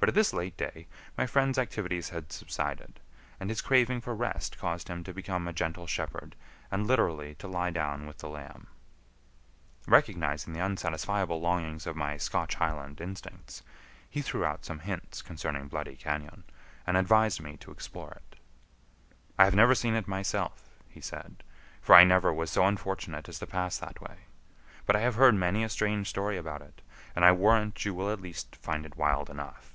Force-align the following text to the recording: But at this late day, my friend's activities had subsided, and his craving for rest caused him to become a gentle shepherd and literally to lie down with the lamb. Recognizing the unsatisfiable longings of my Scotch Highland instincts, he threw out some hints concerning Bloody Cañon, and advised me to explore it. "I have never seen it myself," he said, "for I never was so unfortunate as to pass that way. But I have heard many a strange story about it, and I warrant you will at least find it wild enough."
But 0.00 0.08
at 0.10 0.14
this 0.14 0.32
late 0.32 0.56
day, 0.56 0.86
my 1.18 1.26
friend's 1.26 1.58
activities 1.58 2.10
had 2.10 2.30
subsided, 2.30 3.00
and 3.40 3.50
his 3.50 3.60
craving 3.60 4.00
for 4.00 4.14
rest 4.14 4.56
caused 4.56 4.86
him 4.86 5.02
to 5.02 5.12
become 5.12 5.48
a 5.48 5.52
gentle 5.52 5.88
shepherd 5.88 6.36
and 6.70 6.86
literally 6.86 7.34
to 7.34 7.48
lie 7.48 7.72
down 7.72 8.06
with 8.06 8.18
the 8.18 8.28
lamb. 8.28 8.68
Recognizing 9.88 10.52
the 10.52 10.64
unsatisfiable 10.64 11.40
longings 11.40 11.84
of 11.84 11.96
my 11.96 12.16
Scotch 12.16 12.54
Highland 12.54 13.00
instincts, 13.00 13.64
he 14.08 14.22
threw 14.22 14.44
out 14.44 14.64
some 14.64 14.78
hints 14.78 15.20
concerning 15.20 15.66
Bloody 15.66 15.96
Cañon, 15.96 16.44
and 16.86 16.96
advised 16.96 17.40
me 17.40 17.56
to 17.56 17.72
explore 17.72 18.12
it. 18.12 18.36
"I 19.36 19.46
have 19.46 19.54
never 19.56 19.74
seen 19.74 19.94
it 19.94 20.06
myself," 20.06 20.70
he 20.88 21.00
said, 21.00 21.42
"for 21.82 21.96
I 21.96 22.04
never 22.04 22.32
was 22.32 22.50
so 22.52 22.66
unfortunate 22.66 23.28
as 23.28 23.40
to 23.40 23.48
pass 23.48 23.78
that 23.78 24.00
way. 24.00 24.18
But 24.86 24.94
I 24.94 25.00
have 25.00 25.16
heard 25.16 25.34
many 25.34 25.64
a 25.64 25.68
strange 25.68 26.08
story 26.08 26.36
about 26.38 26.62
it, 26.62 26.82
and 27.16 27.24
I 27.24 27.32
warrant 27.32 27.84
you 27.84 27.92
will 27.94 28.10
at 28.12 28.22
least 28.22 28.54
find 28.54 28.86
it 28.86 28.96
wild 28.96 29.28
enough." 29.28 29.74